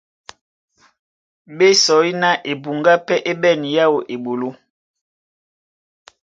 [1.57, 4.49] Ɓé sɔí ná ebuŋgá pɛ́ é ɓɛ̂n yáō eɓoló.